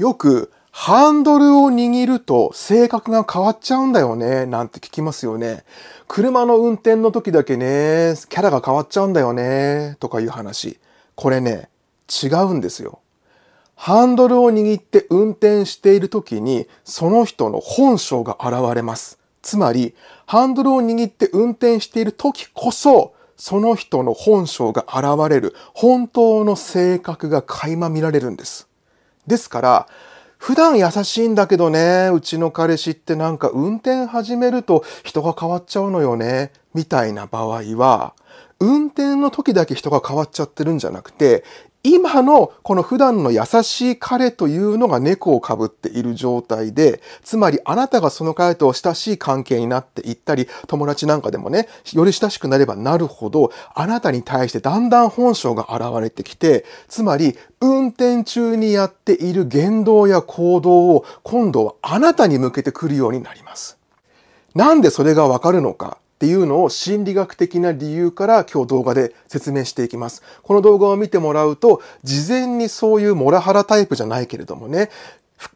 [0.00, 5.62] よくハンドルを握ると性格が変わっちゃうんだよね、なんて聞きますよね。
[6.08, 10.80] 車の運転の時だけね、キャラが変わっちゃうんだよね、とかいう話。
[11.16, 11.68] これね、
[12.08, 13.00] 違うんですよ。
[13.74, 19.18] ハンドルを握って運転している時に、その人の本性が現れます。
[19.42, 19.94] つまり、
[20.24, 28.69] ハンドルを握って運転している時こそ、その人の本性が現れる、本当の性格が垣間見られるんです。
[29.30, 29.88] ですから、
[30.38, 38.14] 普段優しいんだけどね、うちの彼氏ってなんか運転始めると人が変わっちゃうのよね、みたいな場合は、
[38.58, 41.44] 運転の時だけ人が変わっちゃってるんじゃなくて、
[41.82, 63.78] 今のこの普段の優しい彼というのが猫をかぶっている状態で、つまりあなたがその彼と親しい関係になっていったり、友達なんかでもね、より親しくなればなるほど、あなたに対してだんだん本性が現れてきて、つまり運転中にやっている言動や行動を今度はあなたに向けてくるようになります。
[64.54, 70.22] なんでそれがわかるのかっていうのを心理学的な理由から今日動画で説明していきます。
[70.42, 74.90] この動画を見てもらうと、事前にそういうモラハラタイプじゃないけれどもね、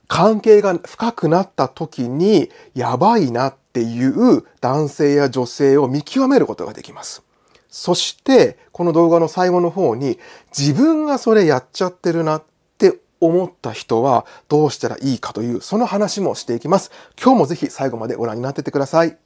[0.08, 7.22] 関係が深くなった時に、やばいなっていう男性や女性を見極めることができます。
[7.68, 10.18] そして、この動画の最後の方に、
[10.58, 12.42] 自分がそれやっちゃってるなっ
[12.78, 16.90] て思った人はどうしたらいいかという、その話もしていきます。
[17.22, 19.18] 今日もぜひ最後までご覧になっててください。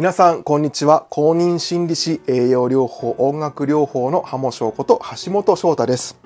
[0.00, 1.04] 皆さん、こんにちは。
[1.10, 6.18] 公認心理師、栄養療法、音楽療法の浜翔子と橋本翔太です。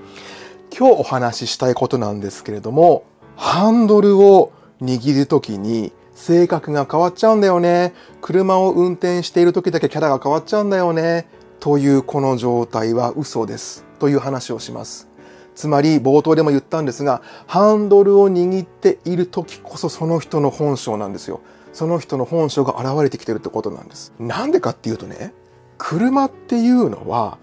[0.70, 3.02] 今日お話ししたいことなんですけれども、
[3.34, 7.94] ハンドルを握るときに性格が変わっちゃうんだよね。
[8.20, 11.26] 車を運転している時だけキャラが変わっちゃうんだよね。
[11.58, 13.84] というこの状態は嘘です。
[13.98, 15.08] という話をします。
[15.56, 21.40] つまり冒頭でも言ったんですが、ハンドルを握っている時こそその人の本性なんですよ。
[21.74, 24.12] その人の本性が現れてきてるってことなんです。
[24.18, 25.34] なんでかっていうとね、
[25.76, 27.36] 車っていうのは、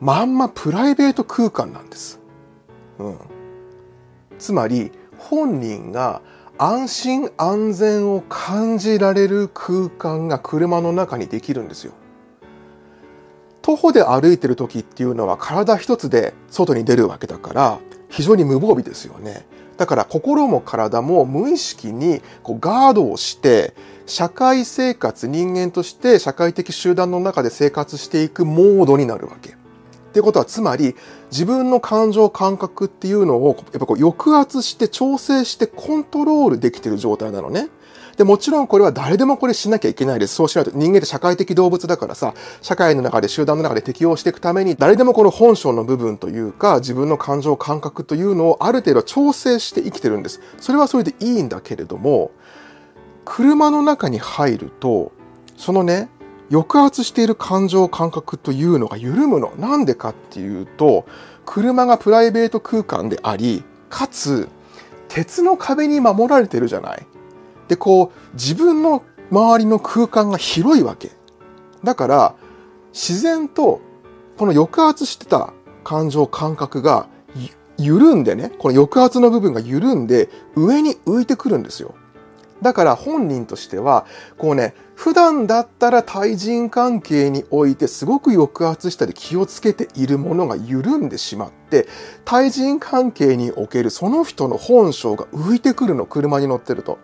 [0.00, 2.20] まんまプライベート空間なんです。
[2.98, 3.18] うん。
[4.38, 6.20] つまり、本人が
[6.58, 11.94] 安心安全を感じられる空間が車の中にできるんですよ。
[13.62, 17.78] 徒歩で歩いてる時っていうのは体一つで外に出るわけだから
[18.14, 19.44] 非常に無防備ですよね。
[19.76, 23.74] だから心も体も無意識にこうガードをして
[24.06, 29.50] 社会生活人間として社会的集団の中で生活していくモードになるわけ。
[29.50, 29.52] っ
[30.12, 30.94] てことはつまり
[31.32, 37.68] 自分の感情感覚っていうのをやっぱこう抑圧して調整してコントロールできてる状態なのね。
[38.16, 40.34] で、もちろんこれは誰でもこれしなきゃいけないです。
[40.34, 50.40] そうしないと人間って社会的動物だからさ、社会の中で集団の中で適応していくために、誰でもこの本性の部分というか、自分の感情感覚というのをある程度調整して生きてるんです。
[50.58, 52.30] それはそれでいいんだけれども、
[53.24, 55.12] 車の中に入ると、
[55.56, 56.08] そのね、
[56.50, 59.52] 抑圧している感情感覚というのが緩むの。
[59.58, 61.06] なんでかっていうと、
[61.46, 64.48] 車がプライベート空間であり、かつ、
[65.08, 67.06] 鉄の壁に守られてるじゃない。
[67.68, 71.12] で、こう、自分の周りの空間が広いわけ。
[71.82, 72.34] だから、
[72.92, 73.80] 自然と、
[74.38, 75.52] この抑圧してた
[75.82, 77.08] 感情、感覚が、
[77.76, 81.94] 緩んでね、この抑圧の部分が緩んで、上に浮いてくるんですよ。
[82.62, 84.06] だから本人としては、
[84.38, 91.88] こうね、普段だったら対人関係においてすごく抑圧したり気をつけているものが緩んでしまって、
[92.24, 96.98] 対人関係におけるその人の本性が浮いてくるの、車に乗ってると。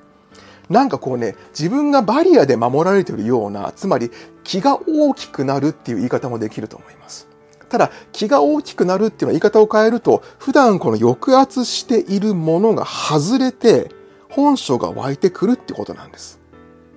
[0.71, 4.11] なんかこうね、自分がバリアで守られているような、つまり
[4.45, 7.27] 気が大きくなるっていう言い方もできると思います。
[7.69, 13.91] ただ、気が大きくなるっていうのは言い方を変えると、普段この抑圧しているものが外れて、
[14.31, 16.39] 本性が湧いてくるってことなんです。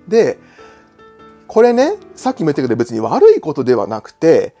[0.06, 0.38] で、
[1.48, 4.54] これね、さっきも言ったけど別に悪いことではなくて、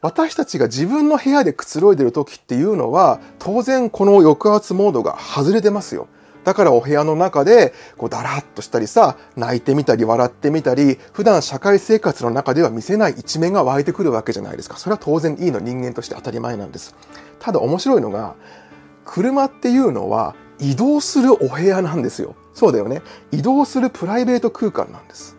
[0.00, 6.08] 私たちが自分の部屋でくつろいでる時っていうのは、当然この抑圧モードが外れてますよ。
[6.46, 14.76] だからお部屋の中で、こう、だらっとしたりさ、泣いてみたり、笑ってみたり、普段社会生活の中では見せない一面が湧いてくるわけじゃないですか。
[14.76, 16.94] それは当然いいの人間として当たり前なんです。
[17.40, 18.36] ただ面白いのが、
[19.04, 22.36] 車っていうのは移動するお部屋なんですよ。
[22.54, 23.02] そうだよね。
[23.32, 25.36] 移動するプライベート空間なんです。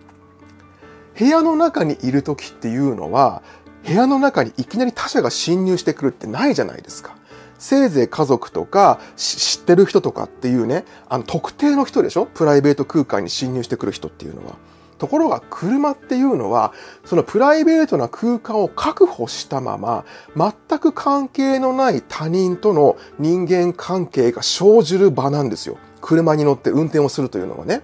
[1.17, 3.43] 部屋の中にいる時っていうのは、
[3.87, 7.15] 部屋の中にいきなり他者が侵入してくるってないじゃないですか。
[7.59, 12.25] せいぜい家族とか知ってる人とかっていうね、あの特定の人でしょ？
[12.25, 14.55] プライベート空間に侵入してくる人っていうのは。
[14.97, 16.73] ところが車っていうのは、
[17.05, 20.05] そのプライベートな空間を確保したまま、
[20.35, 25.77] 全く関係のない他人との人間関係が生じる場なんですよ。
[26.01, 27.83] 車に乗って運転をするというのはね。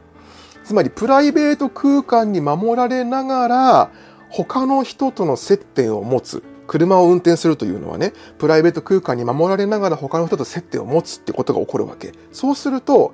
[0.63, 3.91] つまりプライベート空間に守られながら、
[4.29, 6.41] 他の人との接点を持つ。
[6.67, 12.13] 車を運転するというのはね、プライベート空間に守られながら他の人と接点を持つってことが起こるわけ。
[12.31, 13.13] そうすると、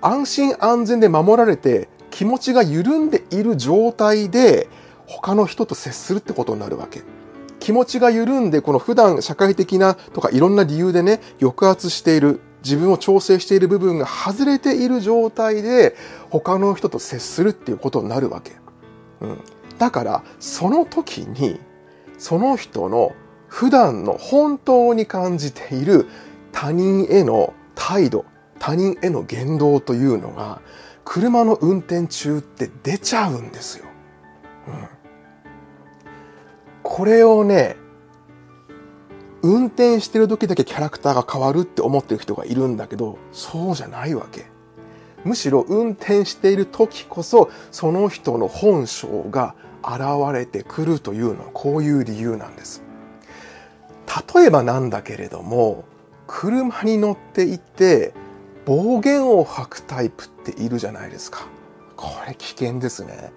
[0.00, 4.68] 安心安全で守られて気持ちが緩んでいる状態で
[5.06, 7.02] 他の人と接するってことになるわけ。
[7.60, 15.94] 気持ちが緩んで、この普段社会的なとかいろんな理由でね、抑圧している、自分を調整している部分が外れている状態で
[16.28, 18.52] 他の人と接するっていうことになるわけ。
[19.20, 19.38] うん。
[19.78, 21.60] だから、その時に、
[22.18, 23.12] その人の
[23.46, 26.06] 普段の本当に感じている
[26.52, 28.24] 他人への態度、
[28.58, 30.60] 他人への言動というのが、
[31.04, 33.86] 車の運転中って出ちゃうんですよ。
[34.66, 34.88] うん。
[36.82, 37.76] これをね、
[39.42, 44.46] 運転してる時だけキャラクターが変わるって思ってる人がいるんだけど、そうじゃないわけ。
[45.24, 49.54] むしろ運転している時こそ、その人の本性が
[49.84, 50.00] 現
[50.32, 52.82] れてくるというのはこういう理由なんです。
[54.34, 55.84] 例えばなんだけれども、
[56.26, 58.12] 車に乗っていて
[58.66, 61.46] 暴言を吐くタイプっているじゃないですか。
[61.96, 63.32] これ危険ですね。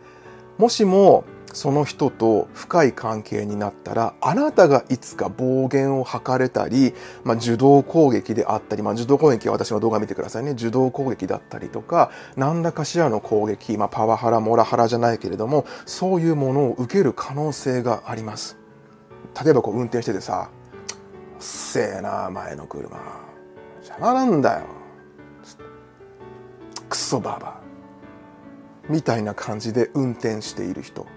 [0.57, 6.93] もしもその人と深い関係になったら、あなたがいつか暴言を吐かれたり、
[7.23, 10.51] まあ、受動攻撃であったり、まあ、受動攻撃は私の動画見てくださいね。
[10.51, 18.57] 受動攻撃だったりとか、何らかしらの攻撃、まあ、パワハラ、モラハラじゃないけれども、そういうものを受ける可能性があります。
[19.43, 20.49] 例えばこう運転しててさ、
[21.37, 22.97] うっせえな、前の車。
[23.81, 24.65] 邪魔なんだよ。
[26.87, 27.60] クソババ
[28.91, 31.07] みたいな感じで運転している人。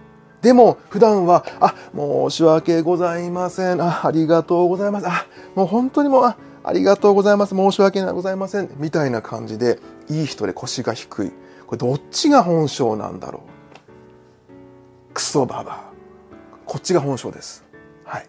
[0.41, 3.81] でも普段は、あ、申し訳ございません。
[3.81, 5.07] あ、ありがとうございます。
[5.09, 7.55] あ、もう本当にもう、あ、ありがとうございます。
[7.55, 8.71] 申し訳ございません。
[8.77, 9.79] みたいな感じで、
[10.09, 11.33] いい人で腰が低い。
[11.67, 13.43] これどっちが本性なんだろ
[15.11, 15.15] う。
[15.15, 15.85] クソババ
[16.67, 17.65] こっちが本性です。
[18.05, 18.29] はい。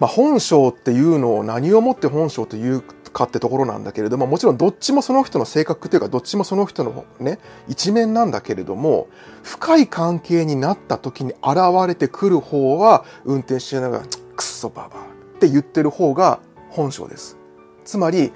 [0.00, 7.38] まあ、本性っていうのを何をもって本性というかってところなんだけれども、もちろんどっちもその人の性格というか、どっちもその人のね、
[7.68, 9.08] 一面なんだけれども、
[9.42, 14.04] 深い関係になった時に現れてくる方は、運転しながら、
[14.36, 17.36] くっそババって言ってる方が本性です。
[17.84, 18.32] つまり、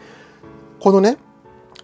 [0.80, 1.18] このね、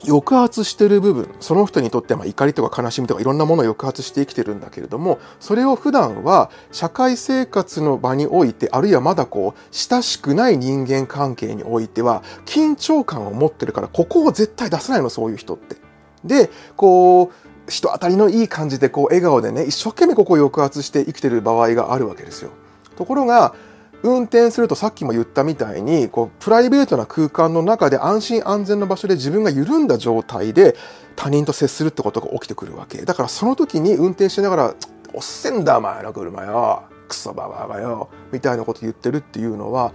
[0.04, 15.76] 抑圧してる部分、その人にとっては怒りとか悲しみとかいろんなものを抑圧して生きてるんだけれども、それを普段は社会生活の場において、あるいはまだこう、親しくない人間関係においては、緊張感を持ってるから、ここを絶対出さないの、そういう人って。
[16.25, 17.31] で、こう、
[17.69, 22.50] 人当たりのいい感じでこう笑顔でね、一生懸命ここを抑圧して生きてる場合があるわけですよ。
[22.96, 23.54] ところが、
[24.02, 30.76] 運転するとさっきも言ったみたいに、こう、プライベートな空間の中で安心安全な場所で自分が緩んだ状態で
[31.14, 33.02] 他人と接するってことが起きてくるわけ。
[33.04, 34.75] だからその時に運転しながら、
[35.14, 36.84] おっせんだお前の車よ。
[37.08, 38.08] クソババアよ。
[38.32, 39.93] みたいなこと言ってるっていうのは、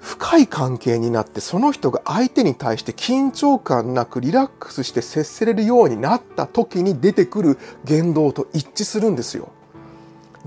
[0.00, 9.50] 深い関係になってその人が相手に対して緊張感なくリラックスして接せれるようになった時に出てくる言動と一致するんですよ。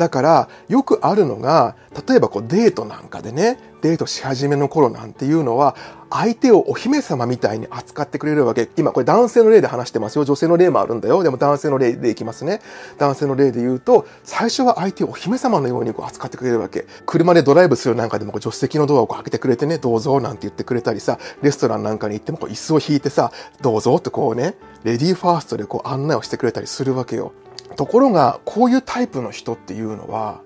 [0.02, 1.76] だから、よくあるのが、
[2.08, 5.76] 例えばこうデートなんかでね、デートし始めの頃なんていうのは、
[6.10, 8.68] 相手をお姫様みたいに扱ってくれるわけ。
[8.78, 10.26] 今これ男性の例で話してますよ。
[10.26, 11.22] 女性の例もあるんだよ。
[11.22, 12.62] でも男性の例でいきますね。
[12.98, 16.88] 男性の例で言うと、最初は相手をお姫様のようにこう扱ってくれるわけ。
[17.06, 27.34] 車でドライブするなんかでもこう助手席のドアをこう開けてくれてね、どうぞなんて言ってくれたりさ、レストランなんかに行ってもこう椅子を引いてさ、どうぞってこうね、レディーファーストでこう案内をしてくれたりするわけよ。
[27.76, 30.42] ところが、こういうタイプの人っていうのは、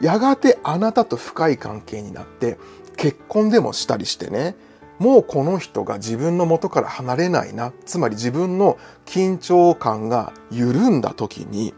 [0.00, 2.58] やがてあなたと深い関係になって、
[2.96, 4.56] 結婚でもしたりしてね、
[4.98, 11.74] もうこの人が自分の元から離れないな、つまり自分の緊張感が緩んだ時に、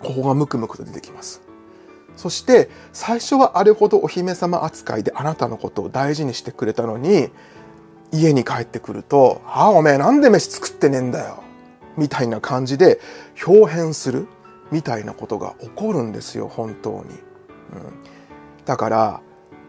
[0.00, 1.42] ここがムクムクと出てきます。
[2.16, 7.30] そして、最初はあれほどお姫様扱いであなたのことを大事にしてくれたのに、
[8.12, 11.42] 家に帰ってくると、ああ、おめえなんで飯作ってねえんだよ。
[11.96, 13.00] みたいな感じで
[13.46, 14.28] 表変する
[14.70, 17.04] みたいなことが起こるんですよ本当に、うん、
[18.64, 19.20] だから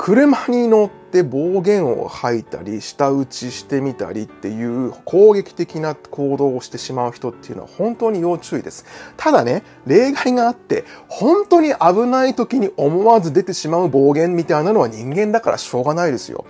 [0.03, 8.83] 車に乗って暴言を吐いたり舌打ちしてみたりっていう攻撃的な行動をしてしまう人っていうのは本当に要注意です。
[9.15, 16.45] ただね、例外があって本当に危ない時に思わず出てしまう暴言みたいなのは人間だからしょうがないですよ。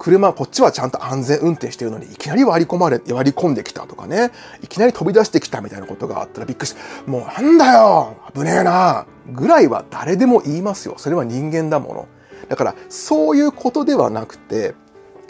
[0.00, 4.30] 車、こっちはちゃんと安全運転してるのに、いきなり割り込まれ、割り込んできたとかね、
[4.62, 10.94] いきなり飛び出してきたみたいなことがあったらびっくりして、もうなんだよ危ねえなぐらいは誰でも言いますよ。
[10.96, 12.08] それは人間だもの。
[12.48, 14.74] だから、そういうことではなくて、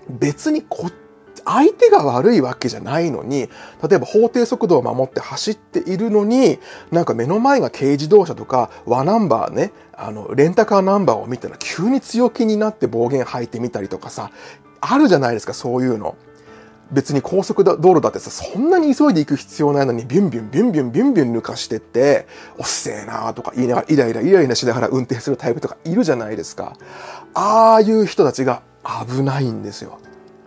[0.09, 0.93] 別にこっ
[1.45, 3.49] 相手が悪いわけじゃないのに、
[3.89, 6.59] 例えば法定速度を守って走っているのに、
[6.91, 14.31] なんか目の前が軽自動車とか、和ナンバーね、あの、レンタカーナンバーを見たら急に強気になって暴言吐いてみたりとかさ、
[14.81, 16.17] あるじゃないですか、そういうの。
[16.93, 22.27] 別に高速道路だってさ、そんなに急いで行く必要ないのに、ビュンビュンビュンビュンビュンビュン抜かしてって、
[22.59, 26.75] おっせえなーとか言いながら、イライライライラしながら運転するタイプとかいるじゃないですか。
[27.35, 28.63] ああいう人たちが
[29.07, 29.99] 危ないんですよ。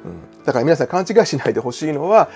[0.06, 2.30] うん、だから皆さん勘違いしないでほしいのは、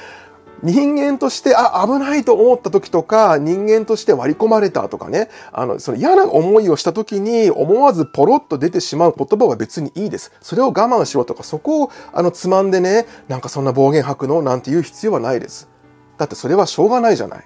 [0.63, 10.31] 人間として、あ、危ないと思った時とか、人間として割り込まれたとかね、あの、その嫌な思いをした時に思わずポロッと出てしまう言葉は別にいいです。
[10.41, 15.69] それを我慢しろとか、そこを、あの、つまんでね、なんかそんな暴言吐くのなんて言う必要はないです。
[16.17, 17.45] だってそれはしょうがないじゃない。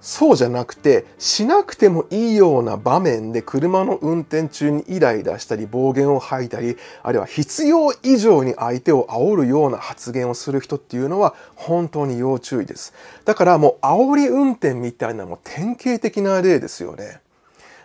[0.00, 12.94] そうじゃなくて、しなくてもいいような場面で車の運転中にイライラしたり暴言を吐いたり、あるいは必要以上に相手を煽るような発言をする人っていうのは本当に要注意です。
[13.24, 17.20] だからもう煽り運転みたいなもう典型的な例ですよね。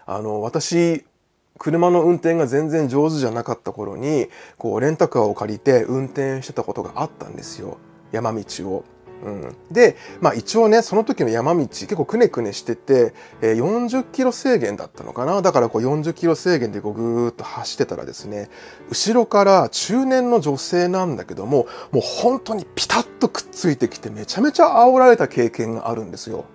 [0.06, 1.06] あの、私、
[1.58, 4.28] 車の運転が全然上手じゃなかった頃に、
[4.58, 7.78] こう、レンタカーを借りて運転してたことがあったんですよ。
[8.12, 8.84] 山道を。
[9.24, 15.42] うん、で、まあ一応ね、その時の山道結構くねくねしてて、えー、40キロ制限だったのかな？
[15.42, 18.50] だからこう40キロ制限でこうぐーっと走ってたらですね、
[18.90, 26.46] 後ろから中年の女性なんだけども、もう本当にピタッとくっついてきてめちゃめちゃ煽られた経験があるんですよ。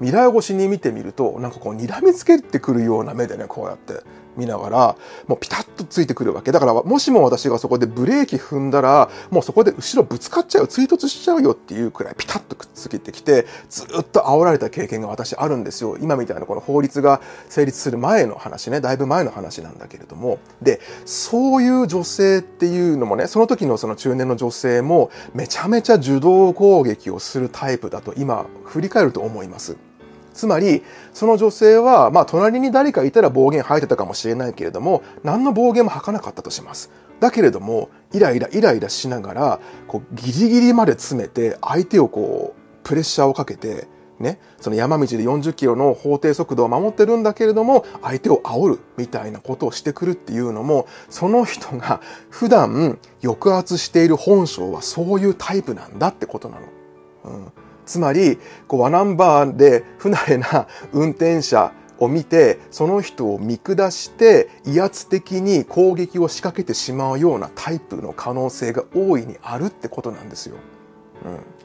[0.00, 4.02] 未来越しに見てみると、なんかこう睨みつけてくるような目でね、こうやって。
[4.40, 4.96] 見ながら、
[5.28, 6.50] もうピタッとついてくるわけ。
[6.50, 15.96] だから、もしも私がそこでブレーキ踏んだら、もうそこで後ろぶつかっちゃう、追突しちゃうよっていうくらいピタッとくっつけてきて、ずっと煽られた経験が私あるんですよ。
[16.00, 20.38] 今みたいなこの法律が成立する前の話ね、だいぶ前の話なんだけれども。
[20.62, 29.76] で、そういう女性っていうのもね、その時のその中年の女性もめちゃめちゃ受動攻撃をするタイプだと今振り返ると思います。
[30.32, 30.82] つまり、
[31.12, 36.90] その女性は、まあ、隣に誰かいたら暴言吐いてたかもしれないけれども、何の暴言も吐かなかったとします。
[37.20, 56.66] だけれども、イライライライラしながら、こう、ギリギリまで詰めて、相手をこう、プレッシャーをかけて、ね、その山道で40キロの法定速度を守ってるんだけれども、相手を煽るみたいなことをしてくるっていうのも、その人が普段抑圧している本性はそういうタイプなんだってことなの。
[57.24, 57.52] うん
[57.90, 70.56] つまり、こう、ワナンバーで不慣れな運転者を見て、その人を見下して、威圧的に攻撃を仕掛けてしまうようなタイプの可能性が大いにあるってことなんですよ。
[71.24, 71.59] うん。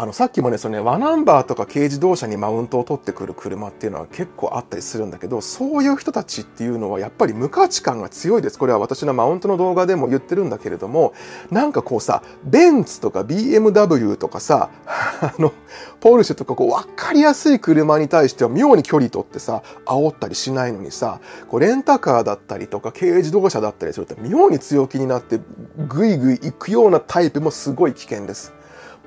[0.00, 8.60] あの、さっきもね、そのね、ワナンバーとか軽自動車にマウントを取ってくる車っていうのは結構あったりするんだけど、そういう人たちっていうのはやっぱり無価値観が強いです。
[8.60, 11.14] これは私のマウントの動画でも言ってるんだけれども、
[11.50, 15.52] なんかこうさ、ベンツとか BMW とかさ、 あの、
[15.98, 25.40] ポルシェとかこう分かりやすい車に対しては妙に距離取ってさ、煽ったりしないのにさ、こうレンタカーだったりとか軽自動車だったりすると妙に強気になって
[25.88, 28.56] グイグイ行くようなタイプもすごい危険です。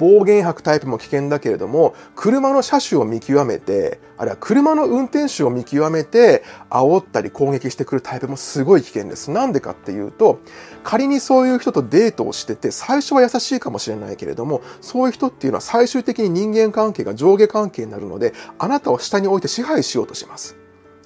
[0.02, 9.30] 暴言吐くタイプも危険だけれども、車の車種を見極めて、あるいは車の運転手を見極めて、煽ったり攻撃してくるタイプもすごい危険です。
[9.30, 10.40] なんでかっていうと、
[10.84, 20.56] 仮にそういう人とデートをしてて、最初は優しいかもしれないけれども、そういう人っていうのは最終的に人間関係が上下関係になるので、あなたを下に置いて支配しようとします。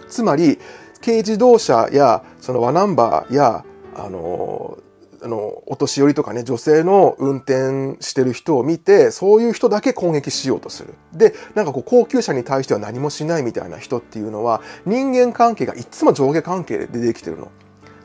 [0.08, 0.58] つまり、
[1.04, 4.78] 軽自動車や、そのワナンバーや、あの、
[5.26, 10.94] あの、お年寄りとかね、女性の運転してる人を見て、そういう人だけ攻撃しようとする。
[11.14, 17.48] で、なんかこう、高級車に対しては何もしないみたいな人っていうのは、人間関係がいつも上下関係でできてるの。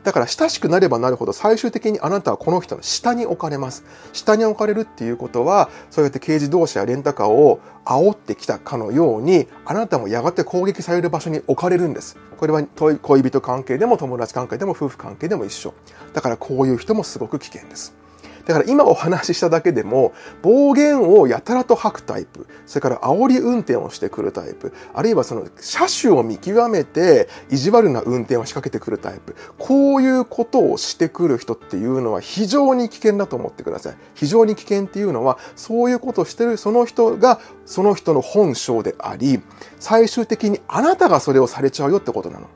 [0.03, 3.83] だから親しくなればなるほど最終的にあなたはこの人の下に置かれます。
[4.13, 12.17] 下に置かれるっていうことは、そうやって軽自動車やレンタカーを煽ってきたかのように、あなたもやがて攻撃される場所に置かれるんです。
[12.37, 12.63] これは
[13.01, 15.73] 恋人関係でも友達関係でも夫婦関係でも一緒。
[16.13, 18.00] だからこういう人もすごく危険です。
[18.45, 33.95] だから今お話ししただけでも、暴言をやたらと吐くタイプ、それから煽り運転をしてくるタイプ、あるいはその車種を見極めて意地悪な運転を仕掛けてくるタイプ、こういうことをしてくる人っていうのは非常に危険だと思ってください。
[34.15, 39.41] 非常に危険っていうのは、そういうことをしてるその人がその人の本性であり、
[39.79, 42.47] 最終的にあなたがそれをされちゃうよってことなの。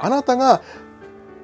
[0.00, 0.62] あなたが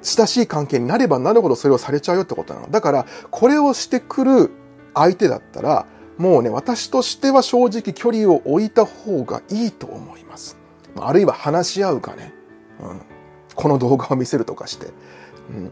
[0.05, 2.69] 親しい関係になればなるほどそれをされちゃうよってことなの。
[2.69, 4.51] だから、これをしてくる
[4.93, 5.85] 相手だったら、
[6.17, 10.57] もうね、私としては正直距離を置いた方がいいと思います。
[10.97, 12.33] あるいは話し合うかね。
[12.79, 13.01] うん。
[13.55, 14.87] この動画を見せるとかして。
[15.49, 15.71] うん。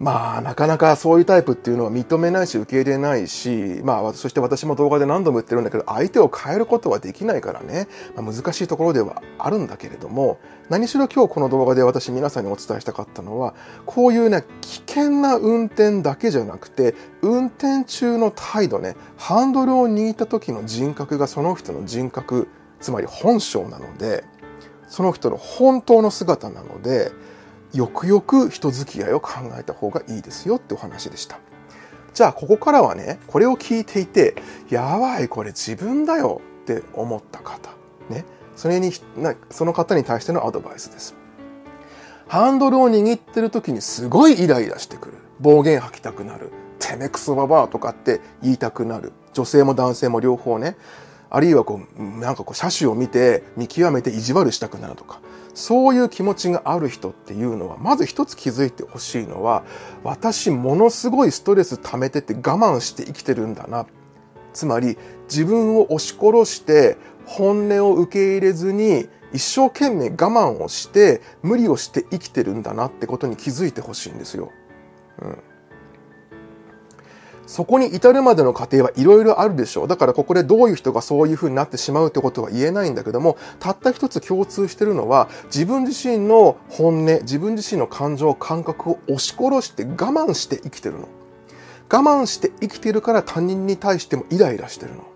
[0.00, 10.38] まあ、なかなかそういうタイプっていうのは認めないし受け入れないし、まあ、そして私も動画で何度も言ってるんだけど、相手を変えることはできないからね、まあ、難しいところではあるんだけれども、
[10.70, 13.54] 何しろ今日この動画で私皆さんにお伝えしたかったのは、
[13.84, 22.48] こういうね、危険な運転だけじゃなくて、運転中の態度ね、ハンドルを握った時の人格がその人の人格、
[22.80, 24.24] つまり本性なので、
[24.88, 27.12] その人の本当の姿なので、
[27.72, 31.38] よくよく人付き合いを考えた方がいいですよってお話でした。
[32.12, 34.34] じゃあここからはね、これを聞いていて、
[34.68, 37.70] やばい、これ自分だよって思った方。
[38.08, 38.24] ね。
[38.56, 38.92] それに、
[39.50, 41.14] その方に対してのアドバイスです。
[42.26, 45.14] ハンドルを握ってる時にすごいイライラしてくる。
[45.40, 46.50] 暴言吐きたくなる。
[46.78, 49.12] てめくそばばとかって言いたくなる。
[49.32, 50.76] 女性も男性も両方ね。
[51.30, 55.20] あるいはこう、なんかこう、車種を見て見極めて意地悪したくなるとか。
[55.60, 59.62] そういう気持ちがある人っていうのは、まず一つ気づいてほしいのは、
[60.02, 63.86] 私ものすごいストレス溜めてて我慢して生きてるんだな。
[64.54, 64.96] つまり、
[65.28, 74.50] 自分を押し殺して本音を受け入れずに一生懸命我慢をして無理をして生きてるんだなってことに気づいてほしいんですよ。
[75.20, 75.38] うん。
[77.50, 79.88] そこに至るまでの過程はいろいろあるでしょう。
[79.88, 91.08] だからここでどういう人がそういう風になってしまうってことは言えないんだけども、たった一つ共通してるのは、自分自身の本音、自分自身の感情、感覚を押し殺して我慢して生きてるの。
[91.92, 95.09] 我慢して生きてるから他人に対してもイライラしてるの。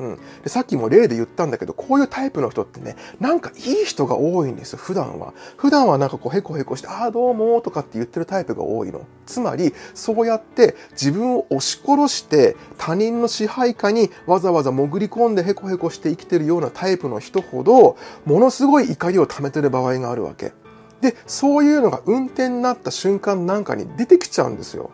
[0.00, 5.34] うん、でさっきも例で言ったんだけど、こういうタイプの人ってね、なんかいい人が多いんですよ、普段は。
[5.58, 9.02] 普段はなんかこうへこへこして、ああ、どうもとかって言ってるタイプが多いの。
[9.26, 20.54] つまり、そうやって自分を押し殺して他人の支配下にわざわざ潜り込んでへこへこして生きてるようなタイプの人ほど、ものすごい怒りを溜めてる場合があるわけ。
[21.02, 24.92] で、そういうのが運転になった瞬間なんかに出てきちゃうんですよ。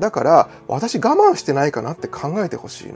[0.00, 2.94] だから、私我慢してないかなって考えてほしいの。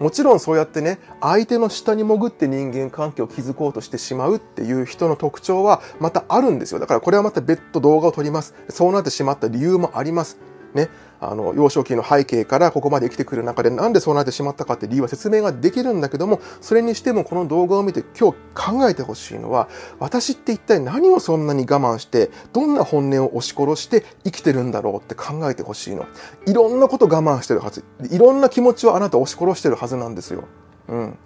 [0.00, 6.80] もちろんそうやってね、相手の下に潜って人間関係を築こうとしてしまうっていう人の特徴はまたあるんですよ。
[6.80, 8.54] だからこれはまた別途動画を撮ります。
[8.70, 10.38] そうなってしまった理由もあります。
[10.74, 10.88] ね。
[11.20, 26.06] あの、幼少期の背景からここまで生きてくる中でなんでそうなってしまったかって理由は説明ができるんだけども、それにしてもこの動画を見て今日考えてほしいのは、私って一体何をそんなに我慢して、どんな本音を押し殺して生きてるんだろうって考えてほしいの。
[26.46, 27.84] いろんなこと我慢してるはず。
[28.10, 30.44] いろんな気持ちをあなた押し殺してるはずなんですよ。
[30.88, 31.18] うん。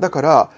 [0.00, 0.50] だから、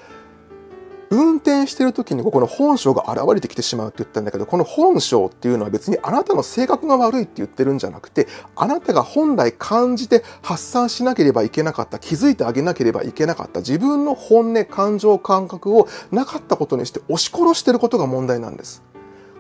[1.12, 18.82] 運転してる時にここの本性が現れてきてしまうって言ったんだけど、この本性っていうのは別にあなたの性格が悪いって言ってるんじゃなくて、あなたが本来感じて発散しなければいけなかった、気づいてあげなければいけなかった自分の本音、感情、感覚をなかったことにして押し殺してることが問題なんです。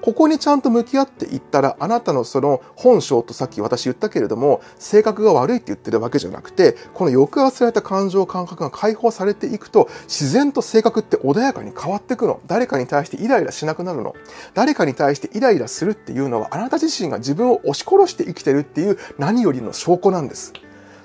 [0.02, 12.40] ここにちゃんと向き合っていったら、あなたのその本性とさっき私言ったけれども、性格が悪いって言ってるわけじゃなくて、この抑圧された感情感覚が解放されていくと、自然と性格って穏やかに変わっていくの。
[12.46, 14.14] 誰かに対してイライラしなくなるの。
[14.54, 20.52] 誰かに対してイライラするっていうのは、あなた自身が自分を押し殺して生きてるっていう何よりの証拠なんです。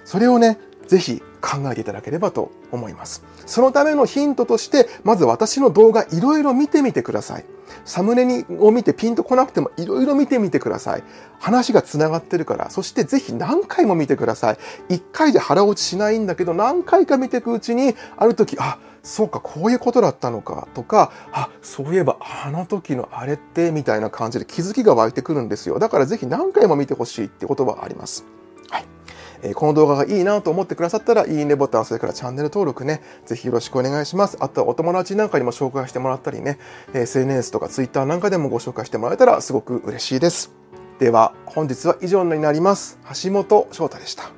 [0.06, 3.24] それをね、ぜひ考えていただければと思います。
[3.46, 7.46] そのためのヒントとして、まず私の動画いろいろ見てみてください。
[7.84, 11.04] サムネにを見てピンとこなくてもいろいろ見てみてください。
[11.40, 14.58] 話が繋がってるから、そしてぜひ何回も見てください。
[14.90, 25.78] 一回で腹落ちしないんだけど、何回か見ていくうちに、ある時、あ、そうか、こういうことだったのかとか、あ、そういえばあの時のあれって、みたいな感じで気づきが湧いてくるんですよ。
[25.78, 28.26] だからぜひ何回も見てほしいってことはあります。
[28.72, 28.95] はい
[29.44, 34.38] えこの動画がいいなと思ってくださったら、いいねボタン、それからチャンネル登録ね、ぜひよろしくお願いします。
[34.40, 36.60] あとはお友達なんかにも紹介してもらったりね、
[36.94, 40.52] SNS とか Twitter なんかでもご紹介してもらえたらすごく嬉しいです。
[41.00, 43.00] では、本日は以上になります。
[43.24, 44.32] 橋本翔太でした。